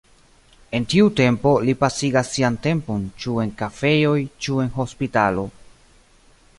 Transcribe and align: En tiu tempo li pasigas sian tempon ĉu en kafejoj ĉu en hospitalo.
En 0.77 0.85
tiu 0.93 1.09
tempo 1.19 1.51
li 1.67 1.75
pasigas 1.83 2.31
sian 2.37 2.57
tempon 2.65 3.05
ĉu 3.25 3.37
en 3.45 3.53
kafejoj 3.63 4.17
ĉu 4.47 4.61
en 4.65 4.75
hospitalo. 4.81 5.49